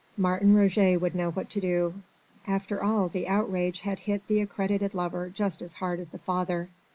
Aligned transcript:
Martin 0.17 0.55
Roget 0.55 0.97
would 0.99 1.13
know 1.13 1.29
what 1.29 1.47
to 1.51 1.61
do. 1.61 1.93
After 2.47 2.83
all, 2.83 3.07
the 3.07 3.27
outrage 3.27 3.81
had 3.81 3.99
hit 3.99 4.25
the 4.27 4.41
accredited 4.41 4.95
lover 4.95 5.29
just 5.29 5.61
as 5.61 5.73
hard 5.73 5.99
as 5.99 6.09
the 6.09 6.17
father. 6.17 6.69